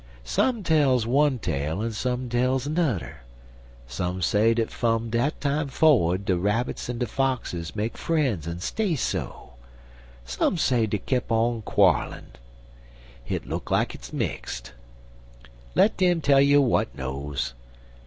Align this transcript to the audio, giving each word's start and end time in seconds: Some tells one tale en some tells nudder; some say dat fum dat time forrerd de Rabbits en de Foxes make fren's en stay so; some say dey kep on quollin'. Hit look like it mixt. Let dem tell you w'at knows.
Some 0.25 0.63
tells 0.63 1.05
one 1.05 1.37
tale 1.37 1.83
en 1.83 1.91
some 1.91 2.27
tells 2.27 2.67
nudder; 2.67 3.21
some 3.85 4.19
say 4.23 4.51
dat 4.55 4.71
fum 4.71 5.11
dat 5.11 5.39
time 5.39 5.67
forrerd 5.69 6.25
de 6.25 6.37
Rabbits 6.39 6.89
en 6.89 6.97
de 6.97 7.05
Foxes 7.05 7.75
make 7.75 7.95
fren's 7.99 8.47
en 8.47 8.59
stay 8.61 8.95
so; 8.95 9.53
some 10.25 10.57
say 10.57 10.87
dey 10.87 10.97
kep 10.97 11.31
on 11.31 11.61
quollin'. 11.61 12.31
Hit 13.23 13.45
look 13.45 13.69
like 13.69 13.93
it 13.93 14.11
mixt. 14.11 14.71
Let 15.75 15.97
dem 15.97 16.19
tell 16.19 16.41
you 16.41 16.61
w'at 16.61 16.95
knows. 16.95 17.53